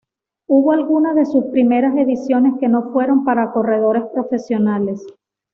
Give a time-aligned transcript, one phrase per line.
[0.47, 5.05] Hubo algunas de sus primeras ediciones que no fueron para corredores profesionales.